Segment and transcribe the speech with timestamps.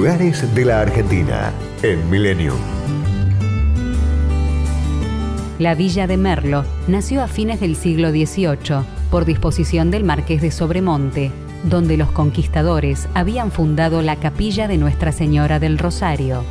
[0.00, 1.52] Lugares de la Argentina
[1.82, 2.56] en Millennium.
[5.58, 10.52] La villa de Merlo nació a fines del siglo XVIII por disposición del marqués de
[10.52, 11.30] Sobremonte,
[11.64, 16.44] donde los conquistadores habían fundado la capilla de Nuestra Señora del Rosario.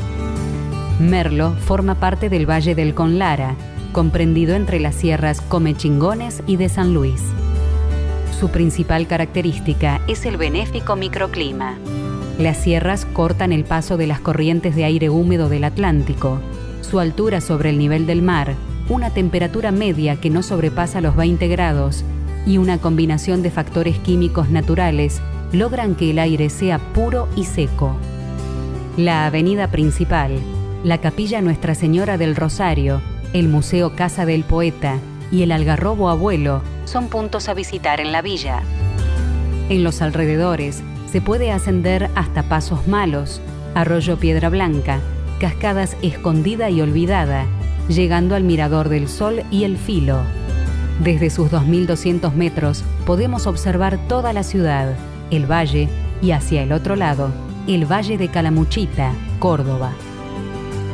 [1.00, 3.56] Merlo forma parte del Valle del Conlara,
[3.94, 7.24] comprendido entre las sierras Comechingones y de San Luis.
[8.40, 11.80] Su principal característica es el benéfico microclima.
[12.40, 16.40] Las sierras cortan el paso de las corrientes de aire húmedo del Atlántico.
[16.80, 18.56] Su altura sobre el nivel del mar,
[18.88, 22.06] una temperatura media que no sobrepasa los 20 grados
[22.48, 25.22] y una combinación de factores químicos naturales
[25.52, 27.98] logran que el aire sea puro y seco.
[28.96, 30.32] La avenida principal,
[30.86, 33.02] la capilla Nuestra Señora del Rosario,
[33.34, 34.98] el Museo Casa del Poeta
[35.30, 38.62] y el Algarrobo Abuelo son puntos a visitar en la villa.
[39.68, 43.42] En los alrededores se puede ascender hasta Pasos Malos,
[43.74, 45.00] Arroyo Piedra Blanca,
[45.40, 47.46] Cascadas Escondida y Olvidada,
[47.88, 50.20] llegando al Mirador del Sol y el Filo.
[51.04, 54.96] Desde sus 2.200 metros podemos observar toda la ciudad,
[55.32, 55.88] el valle
[56.22, 57.32] y hacia el otro lado,
[57.68, 59.94] el Valle de Calamuchita, Córdoba.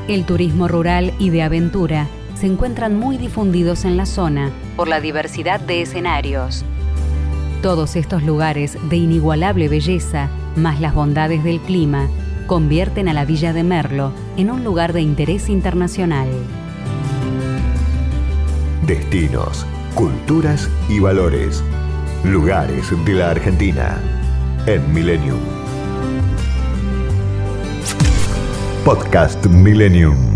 [0.08, 2.08] El turismo rural y de aventura
[2.40, 6.64] se encuentran muy difundidos en la zona por la diversidad de escenarios.
[7.62, 12.08] Todos estos lugares de inigualable belleza, más las bondades del clima,
[12.48, 16.28] convierten a la Villa de Merlo en un lugar de interés internacional.
[18.86, 21.64] Destinos culturas y valores.
[22.26, 23.98] Lugares de la Argentina
[24.68, 25.40] en Millennium.
[28.84, 30.36] Podcast Millennium.